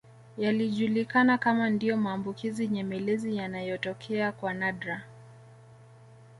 [0.37, 5.01] Yalijulikana kama ndio maambukizi nyemelezi yanayotokea kwa nadra